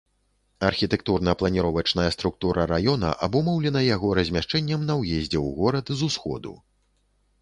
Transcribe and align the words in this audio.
Архітэктурна-планіровачная 0.69 2.07
структура 2.15 2.65
раёна 2.73 3.09
абумоўлена 3.27 3.85
яго 3.95 4.07
размяшчэннем 4.21 4.81
на 4.89 4.93
ўездзе 5.03 5.39
ў 5.45 5.47
горад 5.61 5.85
з 6.01 6.09
усходу. 6.09 6.57